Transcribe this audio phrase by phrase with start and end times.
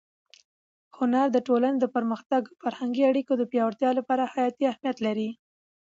[0.97, 5.29] هنر د ټولنې د پرمختګ او فرهنګي اړیکو د پیاوړتیا لپاره حیاتي اهمیت لري.